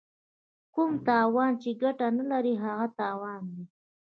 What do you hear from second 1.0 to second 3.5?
تاوان چې ګټه نه لري هغه تاوان